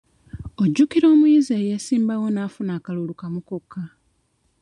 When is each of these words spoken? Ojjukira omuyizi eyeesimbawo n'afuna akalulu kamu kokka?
Ojjukira 0.61 1.05
omuyizi 1.13 1.51
eyeesimbawo 1.59 2.25
n'afuna 2.31 2.71
akalulu 2.77 3.13
kamu 3.19 3.39
kokka? 3.49 3.81